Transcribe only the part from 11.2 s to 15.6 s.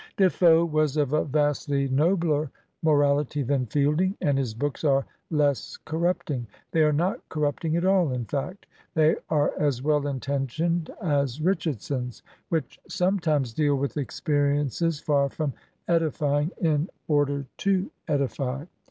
Richardson's, which some times deal with experiences far from